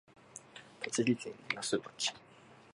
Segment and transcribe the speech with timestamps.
[0.81, 2.11] 栃木県那須町